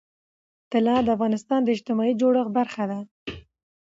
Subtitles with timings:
[0.71, 2.99] طلا د افغانستان د اجتماعي جوړښت برخه ده.